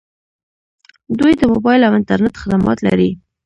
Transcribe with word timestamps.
دوی 1.19 1.33
د 1.37 1.41
موبایل 1.53 1.81
او 1.87 1.93
انټرنیټ 1.99 2.35
خدمات 2.41 2.77
لري. 2.87 3.09